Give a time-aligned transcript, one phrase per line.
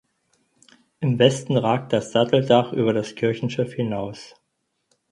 [0.99, 4.33] Im Westen ragt das Satteldach über das Kirchenschiff hinaus.